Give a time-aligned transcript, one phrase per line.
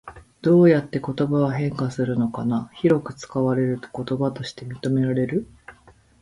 [0.41, 2.71] どうやって言葉は変化するのかな？
[2.73, 5.45] 広く使われると言葉として認められる？